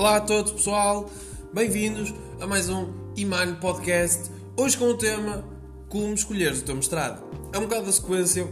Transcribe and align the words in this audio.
Olá 0.00 0.16
a 0.16 0.20
todos, 0.22 0.50
pessoal. 0.52 1.10
Bem-vindos 1.52 2.14
a 2.40 2.46
mais 2.46 2.70
um 2.70 2.90
Iman 3.18 3.56
Podcast. 3.56 4.30
Hoje 4.56 4.74
com 4.74 4.86
o 4.86 4.96
tema 4.96 5.44
Como 5.90 6.14
escolheres 6.14 6.62
o 6.62 6.64
teu 6.64 6.74
mestrado. 6.74 7.22
É 7.52 7.58
um 7.58 7.64
bocado 7.64 7.84
da 7.84 7.92
sequência 7.92 8.48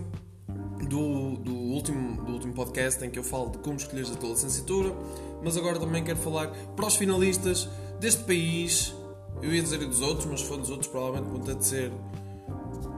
do, 0.86 1.36
do, 1.38 1.54
último, 1.54 2.22
do 2.22 2.32
último 2.32 2.52
podcast 2.52 3.02
em 3.02 3.08
que 3.08 3.18
eu 3.18 3.24
falo 3.24 3.48
de 3.48 3.58
como 3.60 3.78
escolheres 3.78 4.10
a 4.10 4.16
tua 4.16 4.28
licenciatura, 4.28 4.94
mas 5.42 5.56
agora 5.56 5.78
também 5.78 6.04
quero 6.04 6.18
falar 6.18 6.48
para 6.76 6.86
os 6.86 6.96
finalistas 6.96 7.66
deste 7.98 8.24
país. 8.24 8.94
Eu 9.40 9.50
ia 9.50 9.62
dizer 9.62 9.78
dos 9.78 10.02
outros, 10.02 10.26
mas 10.26 10.40
se 10.40 10.46
for 10.46 10.58
dos 10.58 10.68
outros, 10.68 10.90
provavelmente 10.90 11.30
vão 11.30 11.40
ter 11.40 11.54
de 11.54 11.64
ser 11.64 11.92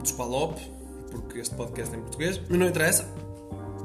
dos 0.01 0.11
PALOP, 0.11 0.59
porque 1.09 1.39
este 1.39 1.55
podcast 1.55 1.95
é 1.95 1.97
em 1.97 2.01
português, 2.01 2.37
mas 2.49 2.59
não 2.59 2.67
interessa. 2.67 3.30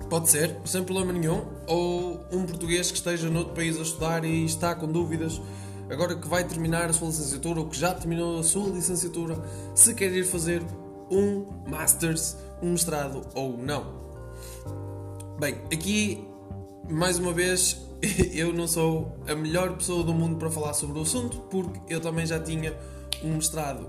Pode 0.08 0.30
ser, 0.30 0.56
sem 0.64 0.84
problema 0.84 1.12
nenhum. 1.12 1.44
Ou 1.66 2.20
um 2.30 2.46
português 2.46 2.90
que 2.90 2.96
esteja 2.96 3.28
noutro 3.28 3.54
país 3.54 3.76
a 3.76 3.82
estudar 3.82 4.24
e 4.24 4.44
está 4.44 4.74
com 4.74 4.86
dúvidas, 4.86 5.40
agora 5.90 6.14
que 6.14 6.28
vai 6.28 6.44
terminar 6.44 6.88
a 6.88 6.92
sua 6.92 7.08
licenciatura 7.08 7.60
ou 7.60 7.66
que 7.66 7.78
já 7.78 7.92
terminou 7.92 8.38
a 8.38 8.44
sua 8.44 8.68
licenciatura, 8.68 9.36
se 9.74 9.94
quer 9.94 10.12
ir 10.12 10.24
fazer 10.24 10.62
um 11.10 11.46
Masters, 11.68 12.36
um 12.62 12.72
mestrado 12.72 13.22
ou 13.34 13.58
não. 13.58 14.06
Bem, 15.40 15.56
aqui, 15.72 16.24
mais 16.88 17.18
uma 17.18 17.32
vez, 17.32 17.80
eu 18.32 18.52
não 18.52 18.68
sou 18.68 19.16
a 19.26 19.34
melhor 19.34 19.76
pessoa 19.76 20.04
do 20.04 20.14
mundo 20.14 20.36
para 20.36 20.50
falar 20.50 20.72
sobre 20.72 20.98
o 21.00 21.02
assunto, 21.02 21.38
porque 21.50 21.92
eu 21.92 22.00
também 22.00 22.26
já 22.26 22.38
tinha 22.38 22.76
um 23.24 23.34
mestrado 23.34 23.88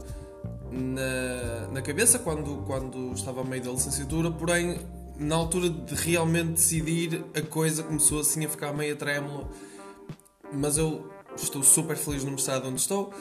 na, 0.72 1.68
na 1.74 1.82
cabeça 1.82 2.18
quando, 2.18 2.64
quando 2.66 3.14
estava 3.14 3.42
a 3.42 3.44
meio 3.44 3.64
da 3.64 3.72
licenciatura, 3.72 4.32
porém 4.32 4.80
na 5.20 5.36
altura 5.36 5.70
de 5.70 5.96
realmente 5.96 6.52
decidir, 6.52 7.24
a 7.36 7.42
coisa 7.42 7.84
começou 7.84 8.20
assim 8.20 8.46
a 8.46 8.50
ficar 8.50 8.74
meio 8.74 8.96
trêmula. 8.96 9.50
Mas 10.54 10.78
eu 10.78 11.10
estou 11.36 11.64
super 11.64 11.98
feliz 11.98 12.24
no 12.24 12.32
mestrado 12.32 12.68
onde 12.68 12.80
estou 12.80 13.14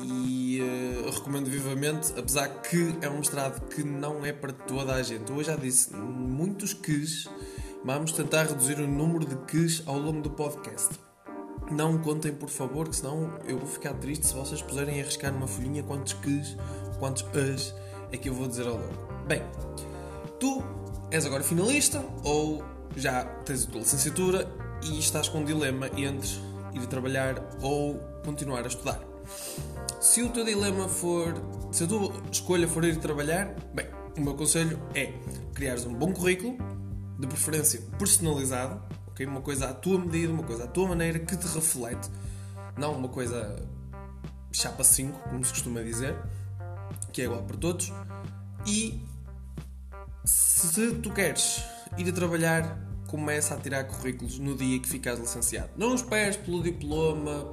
e 0.00 0.60
uh, 0.60 1.10
recomendo 1.10 1.48
vivamente, 1.48 2.12
apesar 2.16 2.48
que 2.62 2.96
é 3.00 3.08
um 3.08 3.18
mestrado 3.18 3.66
que 3.68 3.82
não 3.82 4.24
é 4.24 4.32
para 4.32 4.52
toda 4.52 4.94
a 4.94 5.02
gente. 5.02 5.30
Eu 5.30 5.42
já 5.42 5.56
disse, 5.56 5.94
muitos 5.94 6.74
quis, 6.74 7.28
vamos 7.84 8.12
tentar 8.12 8.44
reduzir 8.44 8.78
o 8.80 8.86
número 8.86 9.24
de 9.24 9.36
quis 9.46 9.82
ao 9.86 9.98
longo 9.98 10.20
do 10.22 10.30
podcast. 10.30 10.90
Não 11.70 11.98
contem, 11.98 12.32
por 12.32 12.48
favor, 12.48 12.88
que 12.88 12.96
senão 12.96 13.38
eu 13.46 13.58
vou 13.58 13.68
ficar 13.68 13.94
triste 13.94 14.26
se 14.26 14.34
vocês 14.34 14.60
puserem 14.60 15.00
a 15.00 15.02
arriscar 15.02 15.32
numa 15.32 15.46
folhinha 15.46 15.82
quantos 15.82 16.12
quis, 16.14 16.56
quantos 16.98 17.24
as 17.34 17.74
é 18.10 18.16
que 18.16 18.28
eu 18.28 18.34
vou 18.34 18.46
dizer 18.46 18.66
ao 18.66 18.74
longo. 18.74 19.24
Bem, 19.26 19.42
tu 20.38 20.62
és 21.12 21.26
agora 21.26 21.44
finalista 21.44 22.02
ou 22.24 22.64
já 22.96 23.22
tens 23.44 23.64
a 23.64 23.70
tua 23.70 23.80
licenciatura 23.82 24.50
e 24.82 24.98
estás 24.98 25.28
com 25.28 25.40
um 25.40 25.44
dilema 25.44 25.88
entre 25.88 26.40
ir 26.72 26.86
trabalhar 26.86 27.34
ou 27.60 27.98
continuar 28.24 28.64
a 28.64 28.66
estudar. 28.66 28.98
Se 30.00 30.22
o 30.22 30.30
teu 30.30 30.42
dilema 30.42 30.88
for, 30.88 31.34
se 31.70 31.84
a 31.84 31.86
tua 31.86 32.10
escolha 32.32 32.66
for 32.66 32.82
ir 32.84 32.96
trabalhar, 32.96 33.54
bem, 33.74 33.86
o 34.16 34.22
meu 34.22 34.34
conselho 34.34 34.80
é 34.94 35.12
criares 35.52 35.84
um 35.84 35.92
bom 35.92 36.14
currículo, 36.14 36.56
de 37.18 37.26
preferência 37.26 37.82
personalizado, 37.98 38.82
ok? 39.08 39.26
Uma 39.26 39.42
coisa 39.42 39.68
à 39.68 39.74
tua 39.74 39.98
medida, 39.98 40.32
uma 40.32 40.42
coisa 40.42 40.64
à 40.64 40.66
tua 40.66 40.88
maneira 40.88 41.18
que 41.18 41.36
te 41.36 41.46
reflete, 41.46 42.08
não 42.78 42.96
uma 42.96 43.08
coisa 43.08 43.62
chapa 44.50 44.82
5, 44.82 45.28
como 45.28 45.44
se 45.44 45.52
costuma 45.52 45.82
dizer, 45.82 46.16
que 47.12 47.20
é 47.20 47.26
igual 47.26 47.42
para 47.42 47.58
todos, 47.58 47.92
e 48.66 49.11
se 50.24 50.92
tu 50.96 51.10
queres 51.10 51.62
ir 51.98 52.08
a 52.08 52.12
trabalhar, 52.12 52.78
começa 53.08 53.54
a 53.54 53.58
tirar 53.58 53.84
currículos 53.84 54.38
no 54.38 54.56
dia 54.56 54.78
que 54.78 54.88
ficares 54.88 55.20
licenciado. 55.20 55.70
Não 55.76 55.94
esperes 55.94 56.36
pelo 56.36 56.62
diploma 56.62 57.44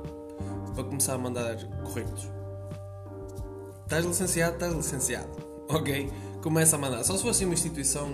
para 0.73 0.83
começar 0.83 1.15
a 1.15 1.17
mandar 1.17 1.57
currículos. 1.83 2.29
Estás 3.83 4.05
licenciado, 4.05 4.53
estás 4.53 4.73
licenciado. 4.73 5.49
Ok? 5.69 6.11
Começa 6.41 6.77
a 6.77 6.79
mandar. 6.79 7.03
Só 7.03 7.15
se 7.15 7.21
fosse 7.21 7.45
uma 7.45 7.53
instituição, 7.53 8.09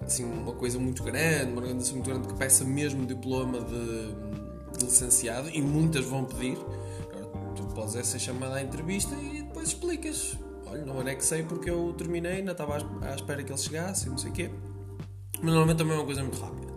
assim, 0.00 0.24
uma 0.24 0.54
coisa 0.54 0.78
muito 0.78 1.02
grande, 1.02 1.52
uma 1.52 1.60
organização 1.60 1.96
muito 1.96 2.08
grande 2.08 2.26
que 2.26 2.32
peça 2.32 2.64
mesmo 2.64 3.04
diploma 3.04 3.60
de, 3.60 4.78
de 4.78 4.84
licenciado, 4.86 5.50
e 5.50 5.60
muitas 5.60 6.06
vão 6.06 6.24
pedir. 6.24 6.56
Tu 7.54 7.62
podes 7.74 7.96
é 7.96 8.02
ser 8.02 8.18
chamado 8.18 8.54
à 8.54 8.62
entrevista 8.62 9.14
e 9.14 9.42
depois 9.42 9.68
explicas 9.68 10.38
olha, 10.74 10.84
não 10.84 11.00
anexei 11.00 11.42
porque 11.42 11.70
eu 11.70 11.94
terminei, 11.96 12.38
ainda 12.38 12.52
estava 12.52 12.76
à 12.76 13.14
espera 13.14 13.42
que 13.42 13.52
ele 13.52 13.58
chegasse 13.58 14.08
não 14.08 14.18
sei 14.18 14.30
o 14.30 14.32
quê. 14.32 14.50
Mas 15.36 15.44
normalmente 15.44 15.78
também 15.78 15.94
é 15.94 15.96
uma 15.96 16.04
coisa 16.04 16.22
muito 16.22 16.40
rápida. 16.40 16.72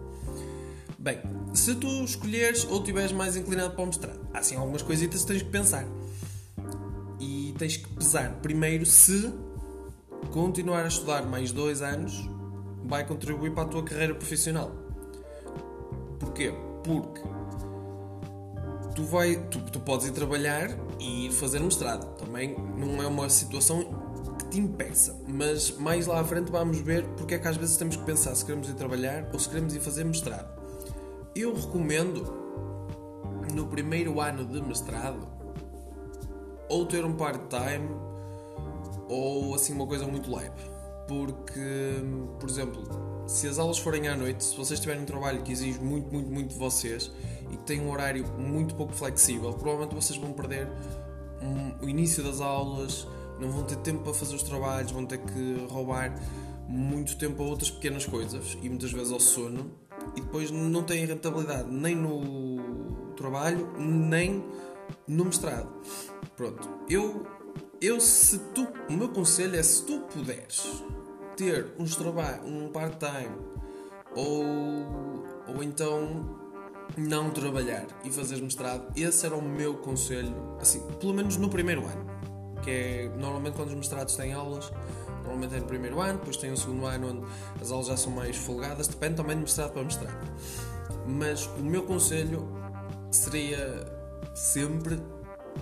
Bem, 1.00 1.20
se 1.54 1.76
tu 1.76 1.88
escolheres 2.04 2.66
ou 2.66 2.80
estiveres 2.80 3.12
mais 3.12 3.36
inclinado 3.36 3.74
para 3.74 3.84
o 3.84 3.86
mestrado, 3.88 4.20
há 4.34 4.40
assim 4.40 4.56
algumas 4.56 4.82
coisitas 4.82 5.22
que 5.22 5.28
tens 5.28 5.42
que 5.42 5.50
pensar. 5.50 5.86
E 7.20 7.54
tens 7.58 7.78
que 7.78 7.88
pesar 7.96 8.34
primeiro 8.42 8.86
se 8.86 9.34
continuar 10.32 10.84
a 10.84 10.88
estudar 10.88 11.24
mais 11.24 11.52
dois 11.52 11.82
anos 11.82 12.30
vai 12.84 13.06
contribuir 13.06 13.54
para 13.54 13.64
a 13.64 13.68
tua 13.68 13.84
carreira 13.84 14.14
profissional. 14.16 14.72
Porquê? 16.20 16.54
Porque 16.84 17.22
tu, 18.98 19.04
vai, 19.04 19.36
tu, 19.52 19.60
tu 19.62 19.80
podes 19.80 20.08
ir 20.08 20.12
trabalhar 20.12 20.72
e 21.00 21.28
ir 21.28 21.32
fazer 21.32 21.60
mestrado. 21.60 22.04
Também 22.18 22.58
não 22.76 23.02
é 23.02 23.06
uma 23.06 23.30
situação 23.30 23.84
que 24.40 24.46
te 24.46 24.60
impeça, 24.60 25.16
mas 25.28 25.70
mais 25.78 26.08
lá 26.08 26.20
à 26.20 26.24
frente 26.24 26.52
vamos 26.52 26.80
ver 26.80 27.06
porque 27.10 27.36
é 27.36 27.40
que 27.40 27.48
às 27.48 27.56
vezes 27.56 27.78
temos 27.78 27.96
que 27.96 28.04
pensar 28.04 28.34
se 28.34 28.44
queremos 28.44 28.68
ir 28.68 28.74
trabalhar 28.74 29.30
ou 29.32 29.38
se 29.38 29.48
queremos 29.48 29.76
ir 29.76 29.80
fazer 29.82 30.04
mestrado. 30.04 30.50
Eu 31.36 31.54
recomendo 31.54 32.24
no 33.54 33.68
primeiro 33.68 34.20
ano 34.20 34.44
de 34.44 34.60
mestrado 34.64 35.28
ou 36.68 36.84
ter 36.88 37.06
um 37.06 37.14
part-time 37.14 37.88
ou 39.08 39.54
assim 39.54 39.74
uma 39.74 39.86
coisa 39.86 40.08
muito 40.08 40.36
leve. 40.36 40.77
Porque, 41.08 42.02
por 42.40 42.50
exemplo, 42.50 42.84
se 43.28 43.48
as 43.48 43.60
aulas 43.60 43.78
forem 43.78 44.08
à 44.08 44.16
noite, 44.16 44.44
se 44.44 44.56
vocês 44.56 44.80
tiverem 44.80 45.04
um 45.04 45.06
trabalho 45.06 45.42
que 45.42 45.52
exige 45.52 45.80
muito, 45.80 46.12
muito, 46.12 46.30
muito 46.30 46.50
de 46.50 46.60
vocês 46.60 47.12
e 47.52 47.58
que 47.58 47.64
tem 47.64 47.82
um 47.82 47.92
horário 47.92 48.26
muito 48.38 48.76
pouco 48.76 48.94
flexível, 48.94 49.54
provavelmente 49.54 49.96
vocês 49.96 50.20
vão 50.20 50.34
perder 50.34 50.68
um, 51.42 51.86
o 51.86 51.90
início 51.90 52.24
das 52.24 52.42
aulas, 52.42 53.08
não 53.40 53.52
vão 53.52 53.64
ter 53.64 53.78
tempo 53.78 54.04
para 54.04 54.14
fazer 54.14 54.36
os 54.36 54.44
trabalhos, 54.44 54.92
vão 54.92 55.06
ter 55.06 55.20
que 55.20 55.66
roubar 55.70 56.14
muito 56.68 57.18
tempo 57.18 57.42
a 57.44 57.46
outras 57.46 57.72
pequenas 57.72 58.06
coisas 58.06 58.58
e 58.62 58.68
muitas 58.68 58.92
vezes 58.92 59.12
ao 59.12 59.20
sono 59.20 59.72
e 60.16 60.22
depois 60.22 60.52
não 60.52 60.84
têm 60.84 61.06
rentabilidade 61.06 61.70
nem 61.72 61.96
no 61.96 63.14
trabalho 63.16 63.74
nem 63.78 64.44
no 65.08 65.26
mestrado. 65.26 65.70
Pronto, 66.36 66.68
eu, 66.90 67.26
eu 67.82 68.00
se 68.00 68.40
tu, 68.54 68.68
o 68.90 68.94
meu 68.94 69.10
conselho 69.10 69.56
é 69.56 69.64
se 69.64 69.86
tu 69.86 70.00
puderes 70.14 70.84
ter 71.38 71.68
uns 71.80 71.96
trabalho, 71.96 72.44
um 72.46 72.68
part-time 72.70 73.38
ou, 74.16 74.44
ou 75.48 75.64
então 75.64 76.36
não 76.98 77.30
trabalhar 77.30 77.86
e 78.04 78.10
fazer 78.10 78.42
mestrado, 78.42 78.92
esse 78.96 79.26
era 79.26 79.36
o 79.36 79.42
meu 79.42 79.76
conselho, 79.76 80.58
assim, 80.60 80.82
pelo 81.00 81.14
menos 81.14 81.38
no 81.38 81.48
primeiro 81.50 81.86
ano. 81.86 82.06
Que 82.64 82.72
é 82.72 83.12
normalmente 83.18 83.56
quando 83.56 83.70
os 83.70 83.76
mestrados 83.76 84.16
têm 84.16 84.34
aulas, 84.34 84.72
normalmente 85.22 85.56
é 85.56 85.60
no 85.60 85.68
primeiro 85.68 86.02
ano, 86.02 86.18
depois 86.18 86.38
tem 86.38 86.52
o 86.52 86.58
segundo 86.58 86.86
ano 86.86 87.10
onde 87.10 87.28
as 87.62 87.72
aulas 87.72 87.88
já 87.88 87.96
são 87.96 88.12
mais 88.12 88.36
folgadas, 88.36 88.88
depende 88.88 89.16
também 89.16 89.36
de 89.36 89.44
mestrado 89.44 89.74
para 89.74 89.84
mestrado. 89.84 90.18
Mas 91.06 91.46
o 91.46 91.62
meu 91.62 91.84
conselho 91.84 92.50
seria 93.12 93.86
sempre 94.34 95.00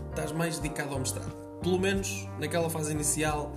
estar 0.09 0.33
mais 0.33 0.57
dedicado 0.57 0.93
ao 0.93 0.99
mestrado. 0.99 1.31
Pelo 1.61 1.79
menos 1.79 2.27
naquela 2.39 2.69
fase 2.69 2.93
inicial 2.93 3.53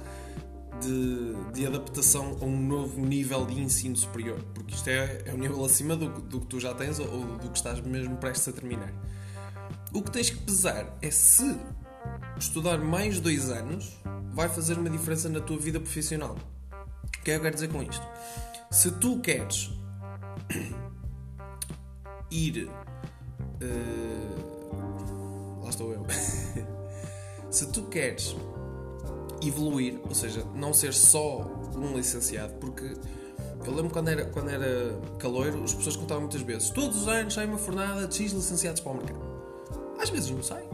de, 0.80 1.34
de, 1.52 1.66
adaptação 1.66 2.38
a 2.40 2.44
um 2.44 2.60
novo 2.60 3.00
nível 3.00 3.44
de 3.46 3.60
ensino 3.60 3.96
superior, 3.96 4.38
porque 4.54 4.74
isto 4.74 4.88
é, 4.88 5.22
é 5.26 5.34
um 5.34 5.38
nível 5.38 5.64
acima 5.64 5.96
do, 5.96 6.08
do 6.08 6.40
que 6.40 6.46
tu 6.46 6.60
já 6.60 6.74
tens 6.74 6.98
ou, 6.98 7.06
do 7.38 7.50
que 7.50 7.56
estás 7.56 7.80
mesmo 7.80 8.16
prestes 8.16 8.48
a 8.48 8.52
terminar. 8.52 8.92
O 9.92 10.02
que 10.02 10.10
tens 10.10 10.30
que 10.30 10.38
pesar 10.38 10.96
é 11.00 11.10
se 11.10 11.56
estudar 12.38 12.78
mais 12.78 13.20
dois 13.20 13.50
anos 13.50 13.98
vai 14.32 14.48
fazer 14.48 14.78
uma 14.78 14.88
diferença 14.90 15.28
na 15.28 15.40
tua 15.40 15.58
vida 15.58 15.80
profissional. 15.80 16.36
O 16.72 17.10
que 17.24 17.30
é 17.30 17.34
que 17.34 17.38
eu 17.38 17.40
quero 17.40 17.54
dizer 17.54 17.68
com 17.68 17.82
isto? 17.82 18.06
Se 18.70 18.90
tu 18.92 19.20
queres 19.20 19.70
ir. 22.30 22.70
Uh, 23.60 24.48
lá 25.62 25.70
estou 25.70 25.92
eu. 25.92 26.06
se 27.50 27.66
tu 27.72 27.82
queres 27.84 28.36
evoluir, 29.42 30.00
ou 30.08 30.14
seja, 30.14 30.44
não 30.54 30.72
ser 30.72 30.92
só 30.92 31.42
um 31.74 31.96
licenciado, 31.96 32.54
porque 32.54 32.94
eu 33.64 33.74
lembro 33.74 33.90
quando 33.90 34.08
era, 34.08 34.24
quando 34.26 34.50
era 34.50 34.98
caloiro, 35.18 35.62
as 35.62 35.74
pessoas 35.74 35.96
contavam 35.96 36.22
muitas 36.22 36.40
vezes: 36.42 36.70
todos 36.70 37.02
os 37.02 37.08
anos 37.08 37.34
sai 37.34 37.46
uma 37.46 37.58
fornada 37.58 38.06
de 38.06 38.14
X 38.14 38.32
licenciados 38.32 38.80
para 38.80 38.92
o 38.92 38.96
mercado. 38.96 39.20
Às 40.00 40.10
vezes 40.10 40.30
não 40.30 40.42
sai. 40.42 40.64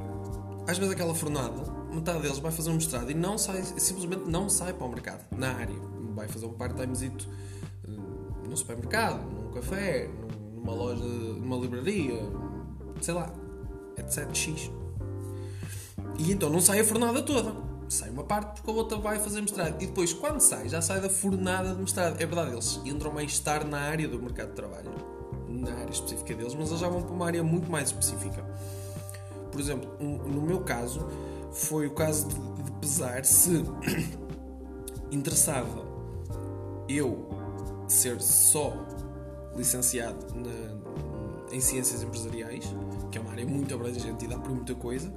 Às 0.67 0.79
vezes 0.79 0.93
aquela 0.93 1.15
fornada, 1.15 1.63
metade 1.93 2.23
deles 2.23 2.39
vai 2.39 2.51
fazer 2.53 2.71
um 2.71 2.75
mestrado 2.75 3.11
e 3.11 3.15
não 3.15 3.37
sai, 3.37 3.63
simplesmente 3.63 4.29
não 4.29 4.49
sai 4.49 4.73
para 4.73 4.87
o 4.87 4.89
mercado, 4.89 5.25
na 5.37 5.53
área. 5.53 5.75
Vai 6.15 6.29
fazer 6.29 6.47
um 6.47 6.53
part-timezito 6.53 7.29
eh, 7.87 7.91
num 8.49 8.57
supermercado, 8.57 9.21
num 9.31 9.51
café, 9.51 10.09
numa 10.55 10.73
loja, 10.73 11.05
numa 11.05 11.57
livraria, 11.57 12.15
sei 13.01 13.15
lá, 13.15 13.33
etc. 13.99 14.29
X. 14.35 14.71
E 16.19 16.33
então 16.33 16.49
não 16.49 16.61
sai 16.61 16.81
a 16.81 16.85
fornada 16.85 17.23
toda. 17.23 17.53
Sai 17.95 18.11
uma 18.11 18.25
parte 18.25 18.61
porque 18.61 18.71
a 18.71 18.75
outra 18.75 18.99
vai 18.99 19.21
fazer 19.21 19.41
mestrado. 19.41 19.81
E 19.81 19.87
depois, 19.87 20.13
quando 20.13 20.41
sai, 20.41 20.69
já 20.69 20.83
sai 20.83 21.01
da 21.01 21.09
fornada 21.09 21.73
de 21.73 21.81
mestrado. 21.81 22.21
É 22.21 22.27
verdade, 22.27 22.51
eles 22.51 22.81
entram 22.85 23.13
mais 23.13 23.39
tarde 23.39 23.71
na 23.71 23.79
área 23.79 24.09
do 24.09 24.21
mercado 24.21 24.49
de 24.49 24.57
trabalho. 24.57 24.91
Na 25.49 25.73
área 25.73 25.93
específica 25.93 26.35
deles, 26.35 26.55
mas 26.55 26.71
eles 26.71 26.81
já 26.81 26.89
vão 26.89 27.03
para 27.03 27.13
uma 27.13 27.27
área 27.27 27.43
muito 27.45 27.71
mais 27.71 27.91
específica. 27.91 28.45
Por 29.53 29.61
exemplo, 29.61 29.89
um, 30.01 30.19
no 30.29 30.43
meu 30.43 30.61
caso, 30.63 31.07
foi 31.53 31.87
o 31.87 31.93
caso 31.93 32.27
de, 32.27 32.63
de 32.65 32.73
pesar 32.81 33.25
se 33.25 33.65
interessava 35.13 35.87
eu 36.89 37.29
ser 37.87 38.21
só 38.21 38.75
licenciado 39.57 40.19
na, 40.35 41.55
em 41.55 41.61
ciências 41.61 42.03
empresariais, 42.03 42.65
que 43.13 43.19
é 43.19 43.21
uma 43.21 43.31
área 43.31 43.47
muito 43.47 43.73
abrangente 43.73 44.25
e 44.25 44.29
dá 44.29 44.37
para 44.37 44.51
muita 44.51 44.75
coisa, 44.75 45.13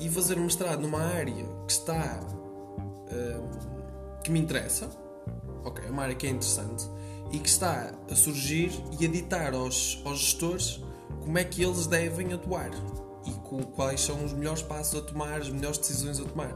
e 0.00 0.08
fazer 0.08 0.38
um 0.38 0.44
mestrado 0.44 0.80
numa 0.80 1.00
área 1.00 1.46
que 1.66 1.72
está 1.72 2.20
uh, 2.20 4.20
que 4.24 4.30
me 4.30 4.40
interessa, 4.40 4.88
ok, 5.64 5.84
é 5.86 5.90
uma 5.90 6.02
área 6.02 6.14
que 6.14 6.26
é 6.26 6.30
interessante 6.30 6.88
e 7.30 7.38
que 7.38 7.48
está 7.48 7.92
a 8.10 8.16
surgir 8.16 8.72
e 8.98 9.06
a 9.06 9.08
ditar 9.08 9.54
aos, 9.54 10.02
aos 10.04 10.18
gestores 10.18 10.80
como 11.20 11.38
é 11.38 11.44
que 11.44 11.62
eles 11.62 11.86
devem 11.86 12.32
atuar 12.32 12.70
e 13.26 13.64
quais 13.74 14.00
são 14.00 14.24
os 14.24 14.32
melhores 14.32 14.62
passos 14.62 15.00
a 15.00 15.02
tomar, 15.02 15.40
as 15.40 15.50
melhores 15.50 15.78
decisões 15.78 16.18
a 16.18 16.24
tomar. 16.24 16.54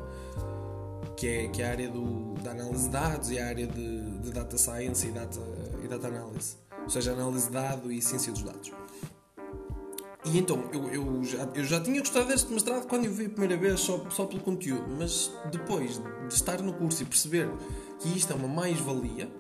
Que 1.17 1.29
é, 1.29 1.49
que 1.49 1.63
é 1.63 1.67
a 1.67 1.71
área 1.71 1.89
do, 1.89 2.35
da 2.43 2.51
análise 2.51 2.85
de 2.85 2.91
dados 2.91 3.31
e 3.31 3.39
a 3.39 3.47
área 3.47 3.67
de, 3.67 4.19
de 4.19 4.33
data 4.33 4.59
science 4.59 5.07
e 5.07 5.13
data, 5.13 5.41
e 5.83 5.87
data 5.87 6.09
analysis. 6.09 6.59
Ou 6.83 6.91
seja, 6.91 7.13
análise 7.13 7.47
de 7.47 7.53
dados 7.53 7.93
e 7.93 8.03
ciência 8.03 8.33
dos 8.33 8.43
dados. 8.43 8.73
E 10.25 10.39
então, 10.39 10.65
eu, 10.73 10.89
eu, 10.89 11.23
já, 11.23 11.49
eu 11.55 11.65
já 11.65 11.81
tinha 11.81 12.01
gostado 12.01 12.29
deste 12.29 12.51
mestrado 12.51 12.87
quando 12.87 13.05
eu 13.05 13.13
vi 13.13 13.27
a 13.27 13.29
primeira 13.29 13.57
vez 13.59 13.81
só, 13.81 14.03
só 14.09 14.25
pelo 14.25 14.41
conteúdo, 14.41 14.87
mas 14.99 15.31
depois 15.51 16.01
de 16.29 16.35
estar 16.35 16.63
no 16.63 16.73
curso 16.73 17.03
e 17.03 17.07
perceber 17.07 17.49
que 18.01 18.09
isto 18.09 18.33
é 18.33 18.37
uma 18.37 18.49
mais-valia, 18.49 19.31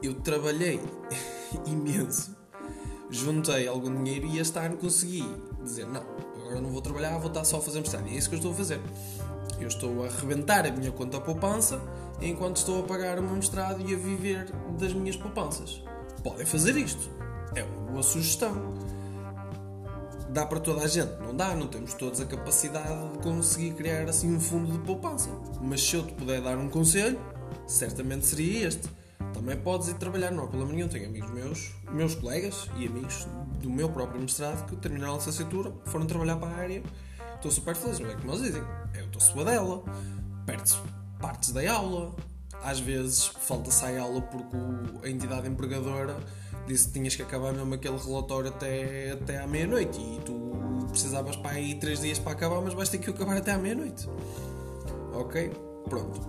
eu 0.00 0.14
trabalhei 0.14 0.80
imenso, 1.66 2.36
juntei 3.10 3.66
algum 3.66 3.92
dinheiro 4.04 4.26
e 4.26 4.38
este 4.38 4.56
ano 4.60 4.76
consegui 4.76 5.24
dizer: 5.60 5.86
não, 5.86 6.02
agora 6.36 6.60
não 6.60 6.70
vou 6.70 6.80
trabalhar, 6.80 7.18
vou 7.18 7.28
estar 7.28 7.44
só 7.44 7.58
a 7.58 7.60
fazer 7.60 7.80
mestrado. 7.80 8.06
E 8.06 8.14
é 8.14 8.18
isso 8.18 8.28
que 8.28 8.36
eu 8.36 8.38
estou 8.38 8.52
a 8.52 8.54
fazer. 8.54 8.80
Eu 9.58 9.66
estou 9.66 10.04
a 10.04 10.06
arrebentar 10.06 10.66
a 10.66 10.70
minha 10.70 10.92
conta 10.92 11.20
poupança 11.20 11.80
enquanto 12.20 12.58
estou 12.58 12.80
a 12.80 12.82
pagar 12.84 13.18
o 13.18 13.22
meu 13.22 13.34
mestrado 13.34 13.80
e 13.80 13.92
a 13.92 13.98
viver 13.98 14.52
das 14.78 14.92
minhas 14.92 15.16
poupanças. 15.16 15.82
Podem 16.22 16.46
fazer 16.46 16.76
isto. 16.76 17.10
É 17.54 17.64
uma 17.64 17.90
boa 17.90 18.02
sugestão 18.02 18.74
dá 20.36 20.44
para 20.44 20.60
toda 20.60 20.82
a 20.82 20.86
gente. 20.86 21.10
Não 21.22 21.34
dá, 21.34 21.54
não 21.54 21.66
temos 21.66 21.94
todos 21.94 22.20
a 22.20 22.26
capacidade 22.26 23.08
de 23.12 23.18
conseguir 23.20 23.72
criar 23.72 24.06
assim 24.06 24.36
um 24.36 24.38
fundo 24.38 24.70
de 24.70 24.78
poupança. 24.80 25.30
Mas 25.62 25.80
se 25.82 25.96
eu 25.96 26.04
te 26.04 26.12
puder 26.12 26.42
dar 26.42 26.58
um 26.58 26.68
conselho, 26.68 27.18
certamente 27.66 28.26
seria 28.26 28.68
este. 28.68 28.86
Também 29.32 29.56
podes 29.56 29.88
ir 29.88 29.94
trabalhar, 29.94 30.30
não 30.30 30.44
há 30.44 30.46
problema 30.46 30.74
nenhum. 30.74 30.88
Tenho 30.88 31.08
amigos 31.08 31.30
meus, 31.30 31.72
meus 31.90 32.14
colegas 32.14 32.68
e 32.76 32.86
amigos 32.86 33.26
do 33.62 33.70
meu 33.70 33.88
próprio 33.88 34.20
mestrado 34.20 34.66
que 34.66 34.76
terminaram 34.76 35.14
a 35.14 35.16
licenciatura, 35.16 35.72
foram 35.86 36.06
trabalhar 36.06 36.36
para 36.36 36.50
a 36.50 36.56
área. 36.56 36.82
Estou 37.34 37.50
super 37.50 37.74
feliz, 37.74 37.98
não 37.98 38.10
é 38.10 38.14
como 38.14 38.32
eles 38.32 38.42
dizem. 38.42 38.62
Eu 38.94 39.06
estou 39.06 39.22
sua 39.22 39.42
dela, 39.42 39.82
perdes 40.44 40.78
partes 41.18 41.50
da 41.50 41.72
aula, 41.72 42.14
às 42.62 42.78
vezes 42.78 43.24
falta-se 43.24 43.86
a 43.86 44.02
aula 44.02 44.20
porque 44.20 44.56
a 45.02 45.08
entidade 45.08 45.48
empregadora 45.48 46.18
disse 46.66 46.88
que 46.88 46.94
tinhas 46.94 47.14
que 47.16 47.22
acabar 47.22 47.52
mesmo 47.52 47.74
aquele 47.74 47.96
relatório 47.96 48.48
até, 48.48 49.12
até 49.12 49.38
à 49.38 49.46
meia-noite 49.46 49.98
e 50.00 50.20
tu 50.24 50.86
precisavas 50.90 51.36
para 51.36 51.52
aí 51.52 51.74
3 51.74 52.00
dias 52.00 52.18
para 52.18 52.32
acabar, 52.32 52.60
mas 52.60 52.74
vais 52.74 52.88
ter 52.88 52.98
que 52.98 53.10
acabar 53.10 53.36
até 53.36 53.52
à 53.52 53.58
meia-noite. 53.58 54.08
Ok? 55.12 55.50
Pronto. 55.88 56.20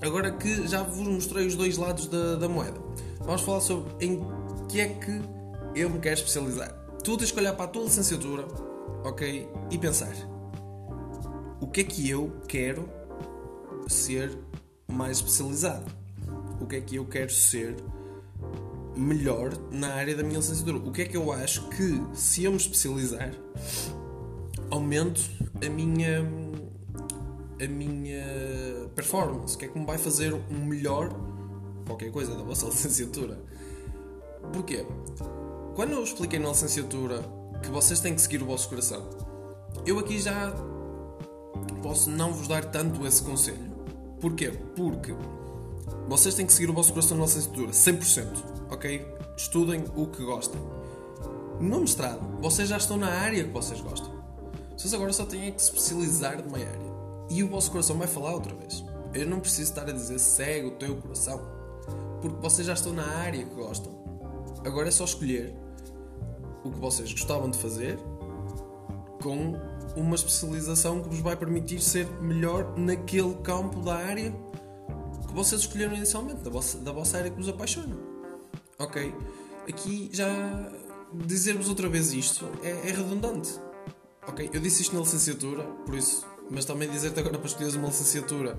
Agora 0.00 0.30
que 0.32 0.66
já 0.68 0.82
vos 0.82 1.06
mostrei 1.06 1.46
os 1.46 1.56
dois 1.56 1.76
lados 1.76 2.06
da, 2.06 2.36
da 2.36 2.48
moeda, 2.48 2.78
vamos 3.20 3.42
falar 3.42 3.60
sobre 3.60 4.06
em 4.06 4.20
que 4.68 4.80
é 4.80 4.88
que 4.88 5.20
eu 5.74 5.90
me 5.90 5.98
quero 5.98 6.14
especializar. 6.14 6.72
Tu 7.02 7.16
tens 7.16 7.30
que 7.30 7.40
olhar 7.40 7.54
para 7.54 7.64
a 7.64 7.68
tua 7.68 7.84
licenciatura, 7.84 8.46
ok? 9.04 9.48
E 9.70 9.78
pensar: 9.78 10.14
o 11.60 11.66
que 11.66 11.80
é 11.80 11.84
que 11.84 12.08
eu 12.08 12.32
quero 12.46 12.88
ser 13.88 14.36
mais 14.86 15.18
especializado? 15.18 15.86
O 16.60 16.66
que 16.66 16.76
é 16.76 16.80
que 16.80 16.96
eu 16.96 17.04
quero 17.04 17.32
ser 17.32 17.76
melhor 18.98 19.52
na 19.70 19.94
área 19.94 20.16
da 20.16 20.22
minha 20.22 20.38
licenciatura. 20.38 20.78
O 20.78 20.92
que 20.92 21.02
é 21.02 21.04
que 21.04 21.16
eu 21.16 21.32
acho 21.32 21.68
que, 21.68 22.02
se 22.14 22.44
eu 22.44 22.50
me 22.50 22.56
especializar, 22.56 23.32
aumento 24.70 25.20
a 25.64 25.68
minha 25.68 26.26
a 27.60 27.66
minha 27.66 28.88
performance, 28.94 29.56
o 29.56 29.58
que 29.58 29.64
é 29.64 29.68
que 29.68 29.76
me 29.76 29.84
vai 29.84 29.98
fazer 29.98 30.32
um 30.32 30.64
melhor 30.64 31.10
qualquer 31.86 32.10
coisa 32.12 32.34
da 32.34 32.42
vossa 32.42 32.66
licenciatura. 32.70 33.38
Porquê? 34.52 34.86
Quando 35.74 35.92
eu 35.92 36.04
expliquei 36.04 36.38
na 36.38 36.50
licenciatura 36.50 37.22
que 37.62 37.68
vocês 37.68 38.00
têm 38.00 38.14
que 38.14 38.20
seguir 38.20 38.42
o 38.42 38.46
vosso 38.46 38.68
coração, 38.68 39.08
eu 39.84 39.98
aqui 39.98 40.20
já 40.20 40.54
posso 41.82 42.10
não 42.10 42.32
vos 42.32 42.46
dar 42.46 42.64
tanto 42.64 43.06
esse 43.06 43.22
conselho. 43.22 43.76
Porquê? 44.20 44.50
Porque 44.76 45.14
vocês 46.08 46.34
têm 46.34 46.46
que 46.46 46.52
seguir 46.52 46.70
o 46.70 46.74
vosso 46.74 46.92
coração 46.92 47.16
na 47.16 47.24
licenciatura, 47.24 47.70
100%, 47.70 48.57
ok? 48.70 49.06
Estudem 49.36 49.84
o 49.96 50.06
que 50.06 50.24
gostem. 50.24 50.60
No 51.60 51.80
mestrado, 51.80 52.20
vocês 52.40 52.68
já 52.68 52.76
estão 52.76 52.96
na 52.96 53.08
área 53.08 53.44
que 53.44 53.50
vocês 53.50 53.80
gostam. 53.80 54.10
Vocês 54.76 54.94
agora 54.94 55.12
só 55.12 55.24
têm 55.24 55.52
que 55.52 55.60
se 55.60 55.72
especializar 55.72 56.42
numa 56.42 56.58
área. 56.58 56.98
E 57.30 57.42
o 57.42 57.48
vosso 57.48 57.70
coração 57.70 57.98
vai 57.98 58.06
falar 58.06 58.32
outra 58.32 58.54
vez. 58.54 58.84
Eu 59.12 59.26
não 59.26 59.40
preciso 59.40 59.70
estar 59.70 59.88
a 59.88 59.92
dizer 59.92 60.18
segue 60.18 60.68
o 60.68 60.70
teu 60.72 60.96
coração. 60.96 61.40
Porque 62.20 62.40
vocês 62.40 62.66
já 62.66 62.74
estão 62.74 62.92
na 62.92 63.06
área 63.06 63.44
que 63.44 63.54
gostam. 63.54 63.92
Agora 64.64 64.88
é 64.88 64.90
só 64.90 65.04
escolher 65.04 65.54
o 66.64 66.70
que 66.70 66.78
vocês 66.78 67.10
gostavam 67.12 67.50
de 67.50 67.58
fazer 67.58 67.98
com 69.22 69.54
uma 69.96 70.14
especialização 70.14 71.02
que 71.02 71.08
vos 71.08 71.20
vai 71.20 71.36
permitir 71.36 71.80
ser 71.80 72.06
melhor 72.20 72.78
naquele 72.78 73.34
campo 73.36 73.80
da 73.80 73.94
área 73.94 74.32
que 75.26 75.34
vocês 75.34 75.62
escolheram 75.62 75.94
inicialmente, 75.94 76.42
da 76.42 76.50
vossa, 76.50 76.78
da 76.78 76.92
vossa 76.92 77.18
área 77.18 77.30
que 77.30 77.36
vos 77.36 77.48
apaixona. 77.48 77.96
Ok? 78.78 79.14
Aqui 79.68 80.08
já 80.12 80.28
dizer-vos 81.12 81.68
outra 81.68 81.88
vez 81.88 82.12
isto 82.12 82.46
é, 82.62 82.70
é, 82.70 82.92
redundante. 82.92 83.58
Ok? 84.26 84.48
Eu 84.52 84.60
disse 84.60 84.82
isto 84.82 84.94
na 84.94 85.00
licenciatura, 85.00 85.64
por 85.84 85.94
isso, 85.94 86.26
mas 86.50 86.64
também 86.64 86.88
dizer-te 86.88 87.18
agora 87.18 87.38
para 87.38 87.46
escolheres 87.46 87.74
uma 87.74 87.88
licenciatura 87.88 88.58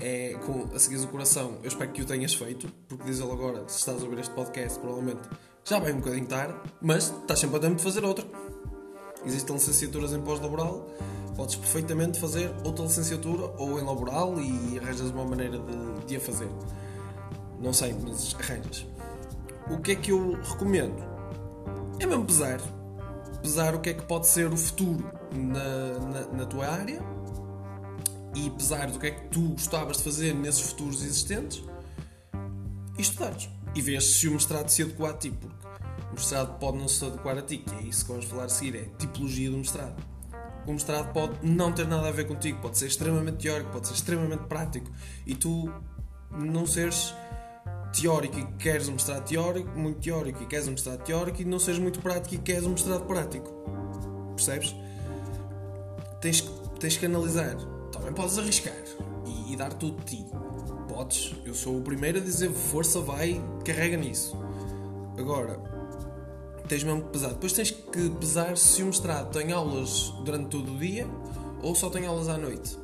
é 0.00 0.34
com, 0.44 0.74
a 0.74 0.78
seguir 0.78 0.98
o 0.98 1.08
coração, 1.08 1.58
eu 1.62 1.68
espero 1.68 1.90
que 1.90 2.02
o 2.02 2.04
tenhas 2.04 2.34
feito, 2.34 2.68
porque 2.86 3.04
diz 3.04 3.18
ele 3.18 3.32
agora, 3.32 3.66
se 3.66 3.78
estás 3.78 4.02
a 4.02 4.04
ouvir 4.04 4.18
este 4.18 4.34
podcast, 4.34 4.78
provavelmente 4.78 5.22
já 5.64 5.78
vai 5.78 5.92
um 5.92 6.00
bocadinho 6.00 6.26
tarde, 6.26 6.54
mas 6.82 7.04
estás 7.04 7.40
sempre 7.40 7.56
a 7.56 7.60
tempo 7.60 7.76
de 7.76 7.82
fazer 7.82 8.04
outra. 8.04 8.26
Existem 9.24 9.56
licenciaturas 9.56 10.12
em 10.12 10.20
pós-laboral 10.20 10.86
podes 11.36 11.56
perfeitamente 11.56 12.18
fazer 12.18 12.52
outra 12.64 12.84
licenciatura 12.84 13.52
ou 13.58 13.78
em 13.78 13.84
laboral 13.84 14.40
e 14.40 14.78
arranjas 14.78 15.10
uma 15.10 15.24
maneira 15.24 15.58
de, 15.58 16.06
de 16.06 16.16
a 16.16 16.20
fazer. 16.20 16.48
Não 17.60 17.72
sei, 17.72 17.94
mas 18.02 18.34
arranjas. 18.34 18.86
O 19.70 19.78
que 19.78 19.92
é 19.92 19.94
que 19.96 20.12
eu 20.12 20.40
recomendo? 20.42 21.02
É 21.98 22.06
mesmo 22.06 22.24
pesar. 22.24 22.60
Pesar 23.42 23.74
o 23.74 23.80
que 23.80 23.90
é 23.90 23.94
que 23.94 24.02
pode 24.02 24.26
ser 24.26 24.52
o 24.52 24.56
futuro 24.56 25.04
na, 25.32 25.98
na, 25.98 26.26
na 26.32 26.46
tua 26.46 26.66
área 26.66 27.00
e 28.34 28.50
pesar 28.50 28.90
do 28.90 28.98
que 28.98 29.06
é 29.06 29.10
que 29.10 29.28
tu 29.28 29.40
gostavas 29.50 29.98
de 29.98 30.04
fazer 30.04 30.34
nesses 30.34 30.60
futuros 30.70 31.02
existentes 31.02 31.62
e 32.98 33.02
estudares. 33.02 33.48
E 33.74 33.82
vês 33.82 34.04
se 34.04 34.28
o 34.28 34.32
mestrado 34.32 34.68
se 34.68 34.82
adequa 34.82 35.10
a 35.10 35.14
ti, 35.14 35.30
porque 35.30 35.66
o 36.12 36.14
mestrado 36.14 36.58
pode 36.58 36.78
não 36.78 36.88
se 36.88 37.04
adequar 37.04 37.38
a 37.38 37.42
ti, 37.42 37.58
que 37.58 37.74
é 37.74 37.82
isso 37.82 38.04
que 38.04 38.12
vamos 38.12 38.26
falar 38.26 38.44
a 38.44 38.48
seguir, 38.48 38.76
é 38.76 38.80
a 38.82 38.98
tipologia 38.98 39.50
do 39.50 39.58
mestrado 39.58 39.96
o 40.66 40.72
mestrado 40.72 41.12
pode 41.12 41.46
não 41.46 41.72
ter 41.72 41.86
nada 41.86 42.08
a 42.08 42.10
ver 42.10 42.26
contigo, 42.26 42.60
pode 42.60 42.76
ser 42.76 42.86
extremamente 42.86 43.38
teórico, 43.38 43.70
pode 43.70 43.86
ser 43.86 43.94
extremamente 43.94 44.44
prático 44.44 44.90
e 45.24 45.34
tu 45.34 45.72
não 46.30 46.66
seres 46.66 47.14
teórico 48.00 48.38
e 48.38 48.46
queres 48.58 48.88
um 48.88 48.92
mestrado 48.92 49.26
teórico, 49.26 49.78
muito 49.78 50.00
teórico 50.00 50.42
e 50.42 50.46
queres 50.46 50.68
um 50.68 50.72
mestrado 50.72 51.02
teórico 51.02 51.40
e 51.40 51.44
não 51.44 51.58
seres 51.58 51.80
muito 51.80 52.00
prático 52.00 52.34
e 52.34 52.38
queres 52.38 52.64
um 52.64 52.70
mestrado 52.70 53.04
prático. 53.06 53.48
Percebes? 54.34 54.74
Tens, 56.20 56.42
tens 56.78 56.96
que 56.96 57.06
analisar. 57.06 57.56
Também 57.92 58.12
podes 58.12 58.38
arriscar 58.38 58.74
e, 59.26 59.52
e 59.52 59.56
dar 59.56 59.72
tudo 59.72 59.98
de 60.04 60.16
ti. 60.16 60.26
Podes. 60.88 61.34
Eu 61.44 61.54
sou 61.54 61.78
o 61.78 61.82
primeiro 61.82 62.18
a 62.18 62.20
dizer 62.20 62.50
força, 62.50 63.00
vai, 63.00 63.42
carrega 63.64 63.96
nisso. 63.96 64.36
Agora, 65.18 65.58
tens 66.68 66.84
mesmo 66.84 67.02
que 67.02 67.10
pesar. 67.10 67.28
Depois 67.30 67.52
tens 67.52 67.70
que 67.70 68.10
pesar 68.10 68.56
se 68.56 68.82
o 68.82 68.86
mestrado 68.86 69.32
tem 69.32 69.52
aulas 69.52 70.12
durante 70.24 70.50
todo 70.50 70.74
o 70.74 70.78
dia 70.78 71.06
ou 71.62 71.74
só 71.74 71.88
tem 71.88 72.06
aulas 72.06 72.28
à 72.28 72.36
noite. 72.36 72.76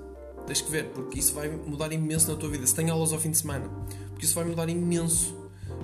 Tens 0.46 0.60
que 0.60 0.70
ver, 0.70 0.86
porque 0.88 1.20
isso 1.20 1.34
vai 1.34 1.48
mudar 1.48 1.92
imenso 1.92 2.30
na 2.30 2.36
tua 2.36 2.48
vida. 2.48 2.66
Se 2.66 2.74
tem 2.74 2.90
aulas 2.90 3.12
ao 3.12 3.18
fim 3.18 3.30
de 3.30 3.38
semana, 3.38 3.70
porque 4.22 4.26
isso 4.26 4.36
vai 4.36 4.44
mudar 4.44 4.68
imenso 4.68 5.34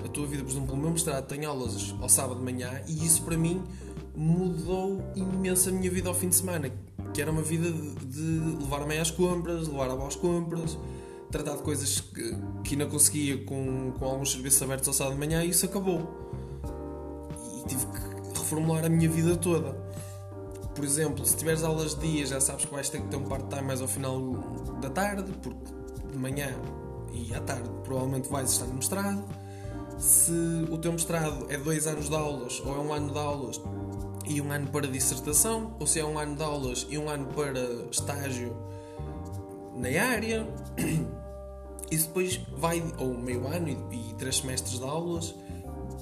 a 0.04 0.08
tua 0.08 0.24
vida. 0.24 0.44
Por 0.44 0.52
exemplo, 0.52 0.74
o 0.74 0.76
meu 0.76 0.90
mestrado 0.90 1.26
tem 1.26 1.44
aulas 1.44 1.92
ao 2.00 2.08
sábado 2.08 2.38
de 2.38 2.44
manhã 2.44 2.80
e 2.86 3.04
isso 3.04 3.22
para 3.22 3.36
mim 3.36 3.60
mudou 4.14 5.02
imenso 5.16 5.68
a 5.68 5.72
minha 5.72 5.90
vida 5.90 6.08
ao 6.08 6.14
fim 6.14 6.28
de 6.28 6.36
semana. 6.36 6.70
Que 7.12 7.20
era 7.20 7.32
uma 7.32 7.42
vida 7.42 7.68
de, 7.70 8.06
de 8.06 8.56
levar 8.62 8.82
a 8.82 8.86
mãe 8.86 9.00
às 9.00 9.10
compras, 9.10 9.66
levar 9.66 9.90
a 9.90 9.94
avó 9.94 10.06
às 10.06 10.14
compras, 10.14 10.78
tratar 11.32 11.56
de 11.56 11.62
coisas 11.62 12.00
que, 12.00 12.36
ainda 12.70 12.86
conseguia 12.86 13.44
com, 13.44 13.92
com 13.98 14.04
alguns 14.04 14.30
serviços 14.30 14.62
abertos 14.62 14.86
ao 14.86 14.94
sábado 14.94 15.14
de 15.14 15.18
manhã 15.18 15.42
e 15.42 15.50
isso 15.50 15.66
acabou. 15.66 16.08
E 17.56 17.68
tive 17.68 17.86
que 17.86 18.38
reformular 18.38 18.84
a 18.84 18.88
minha 18.88 19.08
vida 19.08 19.36
toda. 19.36 19.72
Por 20.76 20.84
exemplo, 20.84 21.26
se 21.26 21.36
tiveres 21.36 21.64
aulas 21.64 21.96
de 21.96 22.08
dia, 22.08 22.24
já 22.24 22.40
sabes 22.40 22.66
que 22.66 22.72
vais 22.72 22.88
ter 22.88 23.00
que 23.00 23.08
ter 23.08 23.16
um 23.16 23.24
part-time 23.24 23.62
mais 23.62 23.80
ao 23.80 23.88
final 23.88 24.20
da 24.80 24.90
tarde, 24.90 25.32
porque 25.42 25.72
de 26.12 26.18
manhã 26.18 26.54
e 27.12 27.34
à 27.34 27.40
tarde 27.40 27.68
provavelmente 27.84 28.28
vais 28.28 28.50
estar 28.50 28.66
no 28.66 28.74
mestrado. 28.74 29.24
Se 29.98 30.66
o 30.70 30.78
teu 30.78 30.92
mestrado 30.92 31.46
é 31.48 31.56
dois 31.56 31.86
anos 31.86 32.08
de 32.08 32.14
aulas 32.14 32.60
ou 32.64 32.74
é 32.74 32.78
um 32.78 32.92
ano 32.92 33.12
de 33.12 33.18
aulas 33.18 33.60
e 34.26 34.40
um 34.40 34.52
ano 34.52 34.68
para 34.68 34.86
dissertação, 34.86 35.74
ou 35.80 35.86
se 35.86 35.98
é 35.98 36.04
um 36.04 36.18
ano 36.18 36.36
de 36.36 36.42
aulas 36.42 36.86
e 36.88 36.98
um 36.98 37.08
ano 37.08 37.26
para 37.34 37.60
estágio 37.90 38.56
na 39.74 39.88
área, 40.02 40.46
isso 41.90 42.08
depois 42.08 42.40
vai, 42.56 42.82
ou 42.98 43.16
meio 43.16 43.46
ano 43.46 43.68
e, 43.68 44.10
e 44.10 44.14
três 44.14 44.36
semestres 44.36 44.78
de 44.78 44.84
aulas, 44.84 45.34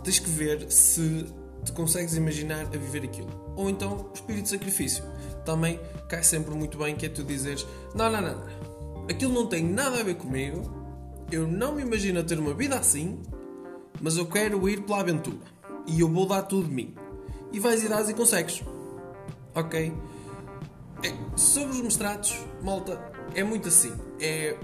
tens 0.02 0.18
que 0.18 0.28
ver 0.28 0.70
se 0.70 1.26
te 1.64 1.72
consegues 1.72 2.14
imaginar 2.16 2.62
a 2.62 2.78
viver 2.78 3.04
aquilo. 3.04 3.28
Ou 3.56 3.68
então 3.70 4.08
o 4.10 4.14
espírito 4.14 4.44
de 4.44 4.50
sacrifício. 4.50 5.04
Também 5.44 5.80
cai 6.08 6.22
sempre 6.22 6.54
muito 6.54 6.78
bem 6.78 6.94
que 6.96 7.06
é 7.06 7.08
tu 7.08 7.22
dizeres: 7.22 7.66
não, 7.94 8.10
não, 8.10 8.20
não, 8.20 8.34
não. 8.36 9.06
aquilo 9.08 9.32
não 9.32 9.46
tem 9.46 9.64
nada 9.64 10.00
a 10.00 10.02
ver 10.02 10.16
comigo, 10.16 10.75
eu 11.30 11.46
não 11.46 11.74
me 11.74 11.82
imagino 11.82 12.20
a 12.20 12.22
ter 12.22 12.38
uma 12.38 12.54
vida 12.54 12.78
assim, 12.78 13.20
mas 14.00 14.16
eu 14.16 14.26
quero 14.26 14.68
ir 14.68 14.82
pela 14.82 15.00
aventura 15.00 15.38
e 15.86 16.00
eu 16.00 16.08
vou 16.08 16.26
dar 16.26 16.42
tudo 16.42 16.68
de 16.68 16.74
mim. 16.74 16.94
E 17.52 17.60
vais 17.60 17.82
e 17.82 17.88
dás 17.88 18.08
e 18.08 18.14
consegues. 18.14 18.62
Ok? 19.54 19.92
É, 21.02 21.36
sobre 21.36 21.76
os 21.76 21.80
mestrados, 21.80 22.36
malta, 22.62 23.00
é 23.34 23.42
muito 23.42 23.68
assim. 23.68 23.92
É, 24.20 24.56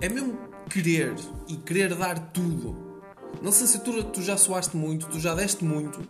é 0.00 0.08
mesmo 0.08 0.38
querer 0.68 1.14
e 1.46 1.56
querer 1.56 1.94
dar 1.94 2.18
tudo. 2.30 2.76
Na 3.40 3.50
licenciatura 3.50 4.02
tu 4.02 4.22
já 4.22 4.36
soaste 4.36 4.76
muito, 4.76 5.06
tu 5.08 5.18
já 5.18 5.34
deste 5.34 5.64
muito, 5.64 6.00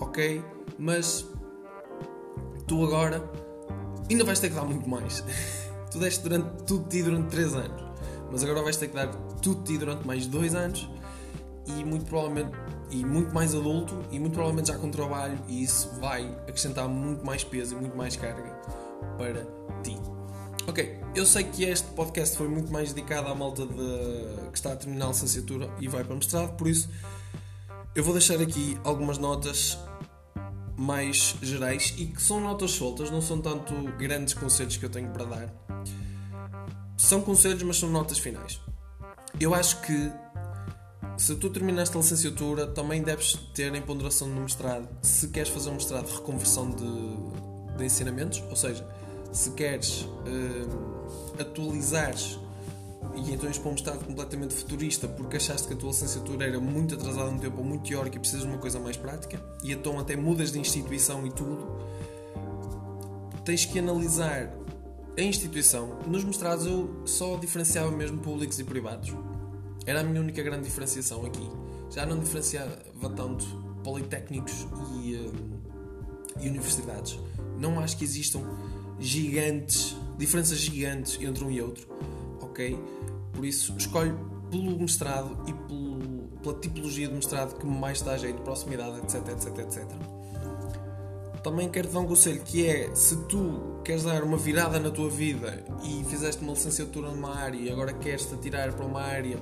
ok? 0.00 0.42
Mas 0.78 1.26
tu 2.66 2.84
agora 2.84 3.22
ainda 4.10 4.24
vais 4.24 4.40
ter 4.40 4.48
que 4.48 4.54
dar 4.54 4.64
muito 4.64 4.88
mais. 4.88 5.24
tu 5.90 5.98
deste 5.98 6.22
durante 6.22 6.64
tudo 6.64 6.84
de 6.84 6.98
ti 6.98 7.02
durante 7.02 7.28
3 7.28 7.54
anos, 7.54 7.91
mas 8.32 8.42
agora 8.42 8.62
vais 8.62 8.76
ter 8.76 8.88
que 8.88 8.94
dar 8.94 9.08
tudo 9.42 9.62
de 9.62 9.72
ti 9.72 9.78
durante 9.78 10.06
mais 10.06 10.26
2 10.26 10.54
anos 10.54 10.88
e 11.66 11.84
muito 11.84 12.06
provavelmente 12.06 12.50
e 12.90 13.04
muito 13.04 13.32
mais 13.34 13.54
adulto 13.54 13.94
e 14.10 14.18
muito 14.18 14.32
provavelmente 14.32 14.68
já 14.68 14.78
com 14.78 14.90
trabalho 14.90 15.38
e 15.46 15.62
isso 15.62 15.90
vai 16.00 16.26
acrescentar 16.48 16.88
muito 16.88 17.24
mais 17.24 17.44
peso 17.44 17.74
e 17.74 17.78
muito 17.78 17.96
mais 17.96 18.16
carga 18.16 18.50
para 19.18 19.44
ti. 19.82 19.96
Ok, 20.66 20.98
eu 21.14 21.26
sei 21.26 21.44
que 21.44 21.64
este 21.64 21.88
podcast 21.88 22.36
foi 22.36 22.48
muito 22.48 22.72
mais 22.72 22.92
dedicado 22.92 23.28
à 23.28 23.34
malta 23.34 23.66
de, 23.66 24.50
que 24.50 24.56
está 24.56 24.72
a 24.72 24.76
terminar 24.76 25.06
a 25.06 25.08
licenciatura 25.08 25.68
e 25.80 25.88
vai 25.88 26.02
para 26.02 26.14
o 26.14 26.16
mestrado, 26.16 26.56
por 26.56 26.68
isso 26.68 26.88
eu 27.94 28.02
vou 28.02 28.14
deixar 28.14 28.40
aqui 28.40 28.78
algumas 28.84 29.18
notas 29.18 29.76
mais 30.76 31.36
gerais 31.42 31.94
e 31.98 32.06
que 32.06 32.22
são 32.22 32.40
notas 32.40 32.70
soltas, 32.70 33.10
não 33.10 33.20
são 33.20 33.40
tanto 33.40 33.74
grandes 33.98 34.34
conselhos 34.34 34.76
que 34.76 34.84
eu 34.84 34.90
tenho 34.90 35.10
para 35.10 35.24
dar. 35.24 35.61
São 37.12 37.20
conselhos, 37.20 37.62
mas 37.62 37.76
são 37.76 37.90
notas 37.90 38.18
finais. 38.18 38.58
Eu 39.38 39.54
acho 39.54 39.82
que 39.82 40.10
se 41.18 41.36
tu 41.36 41.50
terminaste 41.50 41.94
a 41.94 42.00
licenciatura, 42.00 42.66
também 42.66 43.02
deves 43.02 43.34
ter 43.54 43.74
em 43.74 43.82
ponderação 43.82 44.26
no 44.26 44.40
mestrado 44.40 44.88
se 45.02 45.28
queres 45.28 45.50
fazer 45.50 45.68
um 45.68 45.74
mestrado 45.74 46.06
de 46.06 46.14
reconversão 46.14 46.70
de, 46.70 47.76
de 47.76 47.84
ensinamentos, 47.84 48.42
ou 48.48 48.56
seja, 48.56 48.82
se 49.30 49.50
queres 49.50 50.04
uh, 50.04 51.38
atualizares 51.38 52.38
e 53.14 53.30
então 53.30 53.44
ires 53.44 53.58
para 53.58 53.68
um 53.68 53.72
mestrado 53.72 54.06
completamente 54.06 54.54
futurista 54.54 55.06
porque 55.06 55.36
achaste 55.36 55.68
que 55.68 55.74
a 55.74 55.76
tua 55.76 55.90
licenciatura 55.90 56.46
era 56.46 56.58
muito 56.58 56.94
atrasada 56.94 57.30
no 57.30 57.38
tempo 57.38 57.58
ou 57.58 57.64
muito 57.64 57.86
teórica 57.86 58.16
e 58.16 58.20
precisas 58.20 58.46
de 58.46 58.50
uma 58.50 58.58
coisa 58.58 58.80
mais 58.80 58.96
prática 58.96 59.38
e 59.62 59.70
então 59.70 59.98
até 59.98 60.16
mudas 60.16 60.50
de 60.50 60.58
instituição 60.58 61.26
e 61.26 61.30
tudo, 61.30 61.76
tens 63.44 63.66
que 63.66 63.78
analisar 63.78 64.61
a 65.16 65.20
instituição. 65.20 65.98
Nos 66.06 66.24
mestrados 66.24 66.66
eu 66.66 67.02
só 67.04 67.36
diferenciava 67.36 67.90
mesmo 67.90 68.18
públicos 68.18 68.58
e 68.58 68.64
privados. 68.64 69.12
Era 69.84 70.00
a 70.00 70.04
minha 70.04 70.20
única 70.20 70.42
grande 70.42 70.64
diferenciação 70.64 71.24
aqui. 71.26 71.48
Já 71.90 72.06
não 72.06 72.18
diferenciava 72.18 72.78
tanto 73.14 73.44
politécnicos 73.82 74.66
e, 75.02 75.14
uh, 75.16 75.32
e 76.40 76.48
universidades. 76.48 77.18
Não 77.58 77.78
acho 77.80 77.96
que 77.96 78.04
existam 78.04 78.40
gigantes, 78.98 79.96
diferenças 80.16 80.58
gigantes 80.58 81.18
entre 81.20 81.44
um 81.44 81.50
e 81.50 81.60
outro, 81.60 81.88
ok? 82.40 82.78
Por 83.32 83.44
isso, 83.44 83.74
escolho 83.76 84.18
pelo 84.50 84.78
mestrado 84.78 85.36
e 85.48 85.52
pelo, 85.52 86.28
pela 86.42 86.58
tipologia 86.60 87.08
de 87.08 87.14
mestrado 87.14 87.58
que 87.58 87.66
mais 87.66 88.00
dá 88.00 88.16
jeito, 88.16 88.40
proximidade, 88.42 88.98
etc, 88.98 89.28
etc, 89.28 89.58
etc. 89.58 90.11
Também 91.42 91.68
quero 91.68 91.88
te 91.88 91.94
dar 91.94 92.00
um 92.00 92.06
conselho 92.06 92.40
que 92.42 92.66
é, 92.66 92.94
se 92.94 93.16
tu 93.24 93.80
queres 93.84 94.04
dar 94.04 94.22
uma 94.22 94.36
virada 94.36 94.78
na 94.78 94.90
tua 94.90 95.10
vida 95.10 95.64
e 95.82 96.04
fizeste 96.04 96.40
uma 96.40 96.52
licenciatura 96.52 97.10
numa 97.10 97.34
área 97.34 97.56
e 97.56 97.68
agora 97.68 97.92
queres-te 97.92 98.32
atirar 98.34 98.72
para 98.72 98.86
uma 98.86 99.02
área 99.02 99.36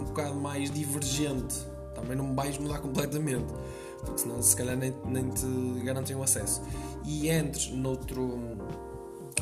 um 0.00 0.04
bocado 0.04 0.36
mais 0.36 0.70
divergente, 0.70 1.54
também 1.94 2.16
não 2.16 2.34
vais 2.34 2.56
mudar 2.56 2.78
completamente, 2.78 3.52
porque 4.00 4.22
senão 4.22 4.42
se 4.42 4.56
calhar 4.56 4.76
nem, 4.76 4.94
nem 5.04 5.28
te 5.28 5.46
garantem 5.84 6.16
o 6.16 6.22
acesso. 6.22 6.62
E 7.04 7.28
entres 7.28 7.70
noutro 7.70 8.40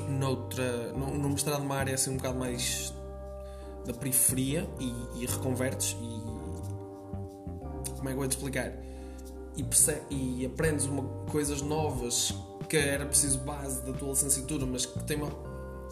noutra, 0.09 0.93
num 0.95 1.29
mestrado 1.29 1.61
numa 1.61 1.77
área 1.77 1.95
assim 1.95 2.11
um 2.11 2.17
bocado 2.17 2.37
mais 2.37 2.93
da 3.87 3.95
periferia 3.95 4.69
e, 4.81 5.23
e 5.23 5.27
reconvertes 5.27 5.97
e 6.01 6.23
como 7.97 8.09
é 8.09 8.13
que 8.13 8.13
eu 8.13 8.17
vou 8.17 8.29
te 8.29 8.37
explicar 8.37 8.73
e, 9.57 10.41
e 10.41 10.47
aprendes 10.47 10.87
uma, 10.87 11.03
coisas 11.31 11.63
novas 11.63 12.35
que 12.69 12.77
era 12.77 13.05
preciso 13.05 13.39
base 13.41 13.83
da 13.83 13.93
tua 13.93 14.11
licenciatura 14.11 14.65
mas 14.67 14.87
que 14.87 14.99
tem 15.05 15.17
uma, 15.17 15.29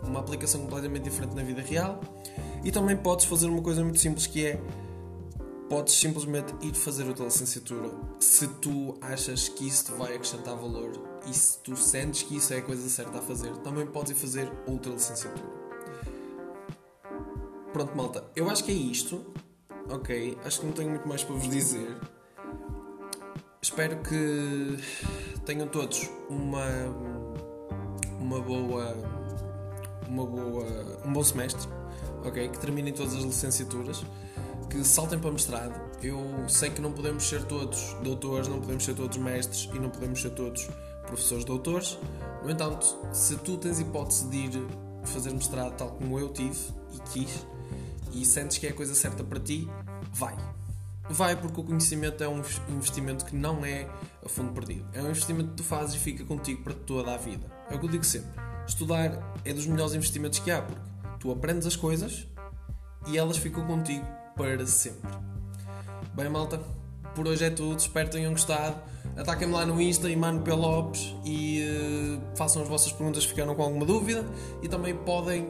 uma 0.02 0.20
aplicação 0.20 0.62
completamente 0.62 1.04
diferente 1.04 1.34
na 1.34 1.42
vida 1.42 1.60
real 1.60 2.00
e 2.64 2.70
também 2.70 2.96
podes 2.96 3.26
fazer 3.26 3.46
uma 3.46 3.62
coisa 3.62 3.82
muito 3.82 3.98
simples 3.98 4.26
que 4.26 4.46
é 4.46 4.60
podes 5.68 5.94
simplesmente 5.94 6.52
ir 6.62 6.74
fazer 6.74 7.08
a 7.08 7.12
tua 7.12 7.26
licenciatura 7.26 7.90
se 8.18 8.46
tu 8.46 8.98
achas 9.00 9.48
que 9.48 9.66
isso 9.68 9.84
te 9.86 9.92
vai 9.92 10.14
acrescentar 10.14 10.56
valor 10.56 10.92
e 11.26 11.34
se 11.34 11.58
tu 11.58 11.76
sentes 11.76 12.22
que 12.22 12.36
isso 12.36 12.52
é 12.52 12.58
a 12.58 12.62
coisa 12.62 12.88
certa 12.88 13.18
a 13.18 13.22
fazer, 13.22 13.56
também 13.58 13.86
podes 13.86 14.12
ir 14.12 14.14
fazer 14.14 14.50
outra 14.66 14.92
licenciatura. 14.92 15.60
Pronto, 17.72 17.96
malta, 17.96 18.24
eu 18.34 18.50
acho 18.50 18.64
que 18.64 18.72
é 18.72 18.74
isto. 18.74 19.24
Ok, 19.88 20.38
acho 20.44 20.60
que 20.60 20.66
não 20.66 20.72
tenho 20.72 20.90
muito 20.90 21.08
mais 21.08 21.22
para 21.22 21.34
vos 21.34 21.48
dizer. 21.48 21.96
Espero 23.62 23.98
que 23.98 24.78
tenham 25.44 25.68
todos 25.68 26.08
uma 26.30 26.64
uma 28.18 28.40
boa 28.40 28.96
uma 30.08 30.24
boa 30.24 30.64
um 31.04 31.12
bom 31.12 31.22
semestre, 31.22 31.68
ok, 32.24 32.48
que 32.48 32.58
terminem 32.58 32.94
todas 32.94 33.14
as 33.14 33.22
licenciaturas 33.22 34.02
que 34.70 34.82
saltem 34.82 35.18
para 35.18 35.30
mestrado. 35.30 35.78
Eu 36.02 36.48
sei 36.48 36.70
que 36.70 36.80
não 36.80 36.90
podemos 36.92 37.28
ser 37.28 37.44
todos 37.44 37.94
doutores, 38.02 38.48
não 38.48 38.60
podemos 38.60 38.82
ser 38.82 38.94
todos 38.94 39.18
mestres 39.18 39.68
e 39.74 39.78
não 39.78 39.90
podemos 39.90 40.22
ser 40.22 40.30
todos 40.30 40.66
professores 41.06 41.44
doutores. 41.44 41.98
No 42.42 42.50
entanto, 42.50 42.96
se 43.12 43.36
tu 43.36 43.58
tens 43.58 43.78
hipótese 43.78 44.26
de 44.28 44.36
ir 44.38 44.66
fazer 45.04 45.34
mestrado 45.34 45.76
tal 45.76 45.90
como 45.90 46.18
eu 46.18 46.30
tive 46.30 46.58
e 46.94 47.00
quis 47.10 47.46
e 48.12 48.24
sentes 48.24 48.56
que 48.56 48.66
é 48.66 48.70
a 48.70 48.74
coisa 48.74 48.94
certa 48.94 49.22
para 49.22 49.38
ti, 49.38 49.68
vai. 50.14 50.34
Vai 51.10 51.34
porque 51.34 51.60
o 51.60 51.64
conhecimento 51.64 52.22
é 52.22 52.28
um 52.28 52.40
investimento 52.68 53.24
que 53.24 53.34
não 53.34 53.64
é 53.64 53.88
a 54.24 54.28
fundo 54.28 54.52
perdido. 54.52 54.86
É 54.92 55.02
um 55.02 55.10
investimento 55.10 55.50
que 55.50 55.56
tu 55.56 55.64
fazes 55.64 55.96
e 55.96 55.98
fica 55.98 56.24
contigo 56.24 56.62
para 56.62 56.72
toda 56.72 57.12
a 57.12 57.16
vida. 57.16 57.44
É 57.68 57.74
o 57.74 57.80
que 57.80 57.86
eu 57.86 57.90
digo 57.90 58.04
sempre. 58.04 58.30
Estudar 58.66 59.34
é 59.44 59.52
dos 59.52 59.66
melhores 59.66 59.92
investimentos 59.92 60.38
que 60.38 60.52
há 60.52 60.62
porque 60.62 60.80
tu 61.18 61.32
aprendes 61.32 61.66
as 61.66 61.74
coisas 61.74 62.28
e 63.08 63.18
elas 63.18 63.36
ficam 63.38 63.66
contigo 63.66 64.06
para 64.36 64.64
sempre. 64.66 65.10
Bem, 66.14 66.28
malta, 66.28 66.60
por 67.14 67.26
hoje 67.26 67.44
é 67.44 67.50
tudo. 67.50 67.78
Espero 67.78 68.08
que 68.08 68.16
tenham 68.16 68.30
gostado. 68.30 68.80
Ataquem-me 69.16 69.52
lá 69.52 69.66
no 69.66 69.80
Insta, 69.80 70.08
Imano 70.08 70.42
P. 70.42 70.52
Lopes, 70.52 71.14
e 71.24 71.62
uh, 71.62 72.36
façam 72.36 72.62
as 72.62 72.68
vossas 72.68 72.92
perguntas 72.92 73.24
se 73.24 73.28
ficaram 73.28 73.54
com 73.54 73.62
alguma 73.62 73.84
dúvida. 73.84 74.24
E 74.62 74.68
também 74.68 74.94
podem 74.94 75.48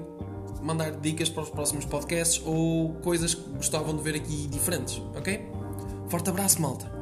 mandar 0.62 0.92
dicas 0.92 1.28
para 1.28 1.42
os 1.42 1.50
próximos 1.50 1.84
podcasts 1.84 2.42
ou 2.44 2.94
coisas 3.02 3.34
que 3.34 3.48
gostavam 3.50 3.96
de 3.96 4.02
ver 4.02 4.16
aqui 4.16 4.46
diferentes, 4.48 5.02
ok? 5.16 5.48
Forte 6.08 6.30
abraço, 6.30 6.60
malta! 6.60 6.99